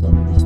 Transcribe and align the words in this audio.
stop 0.00 0.14
this. 0.32 0.39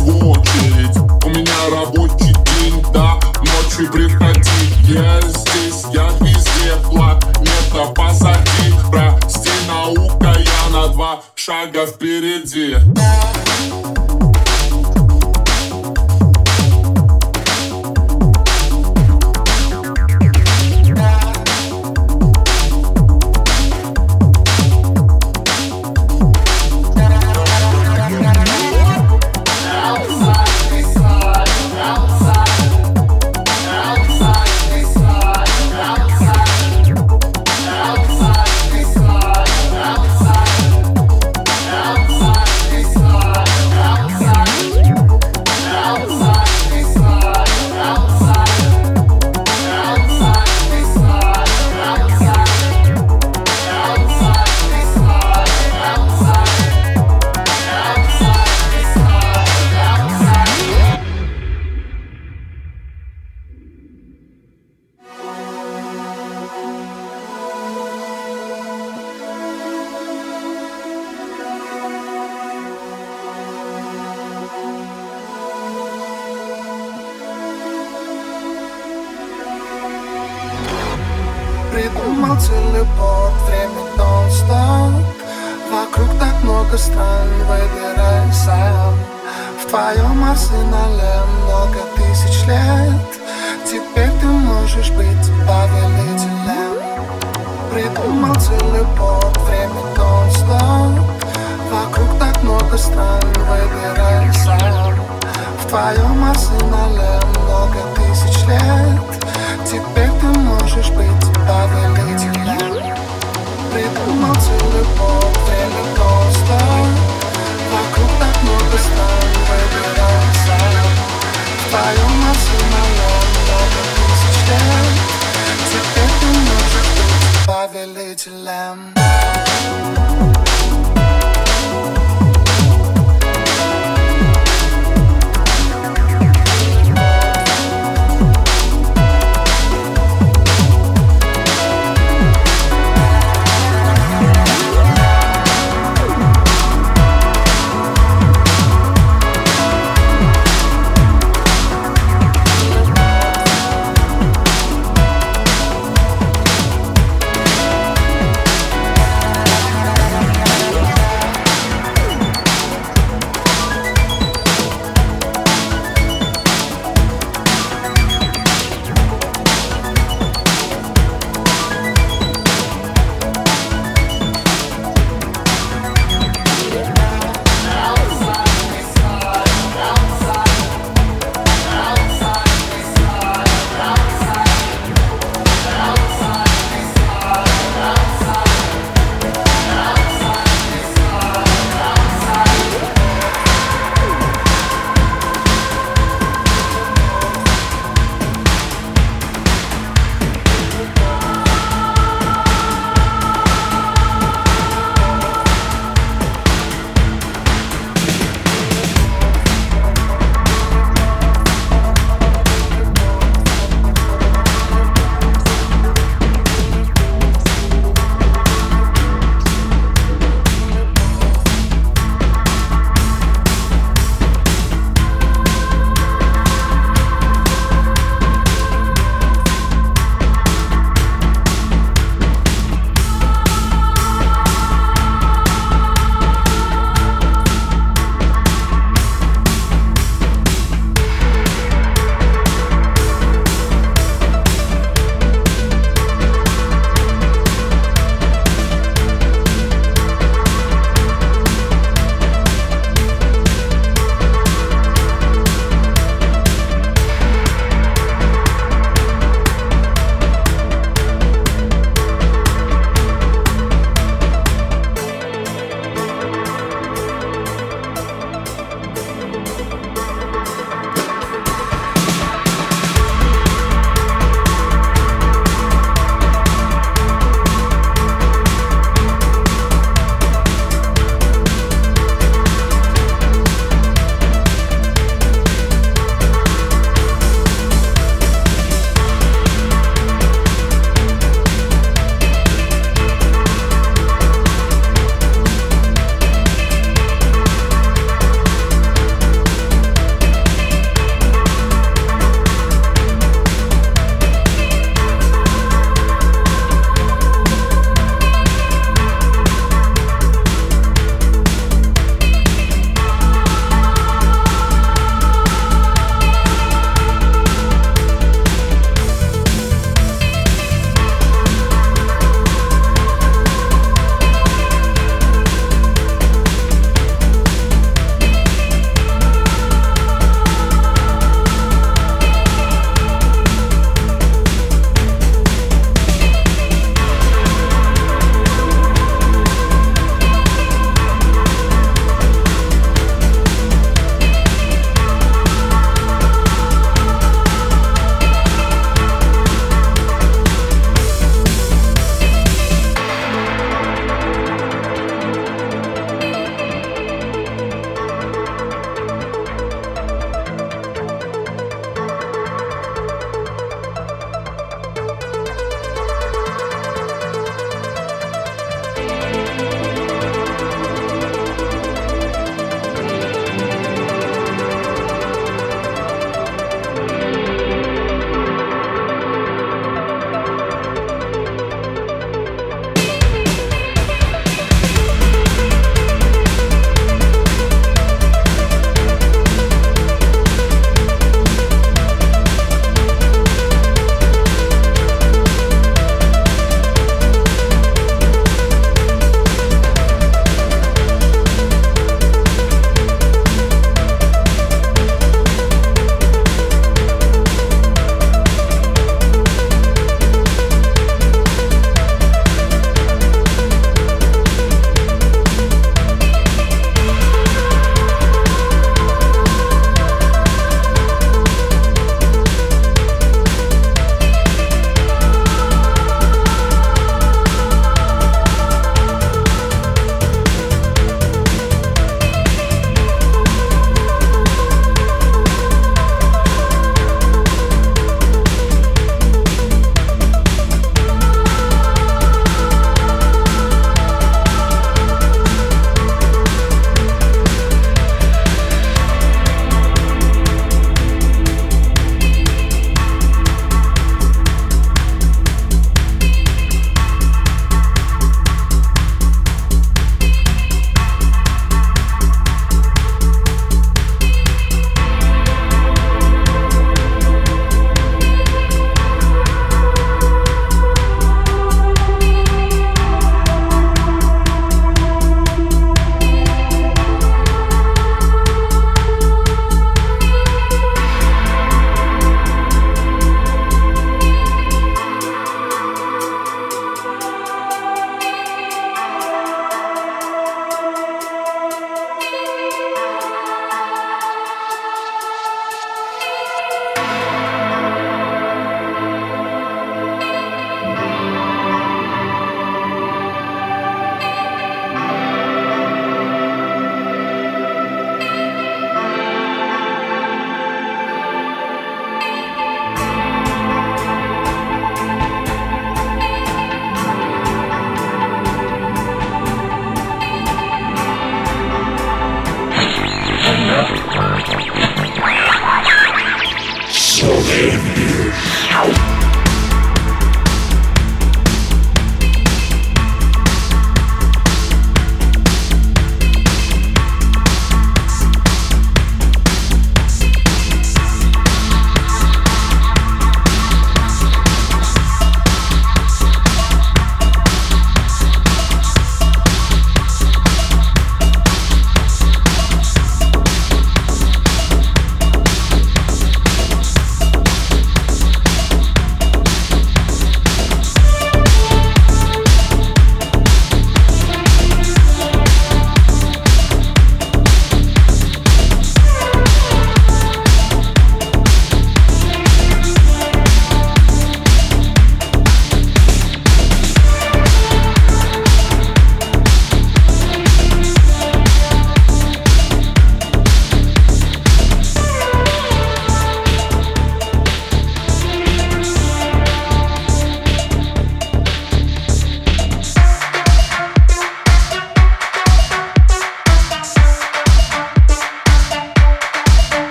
свою 0.00 0.30
очередь 0.30 0.96
У 1.24 1.28
меня 1.28 1.70
рабочий 1.70 2.32
день 2.32 2.84
да, 2.92 3.18
ночи 3.38 3.90
приходи 3.90 4.50
Я 4.88 5.20
здесь, 5.20 5.84
я 5.92 6.08
везде, 6.20 6.76
Планета 6.88 7.30
нету 7.40 7.92
позади. 7.94 8.74
Прости, 8.90 9.50
наука, 9.68 10.36
я 10.38 10.70
на 10.72 10.88
два 10.88 11.22
шага 11.34 11.86
впереди. 11.86 12.76